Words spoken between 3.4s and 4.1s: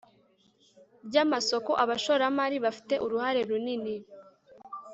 runini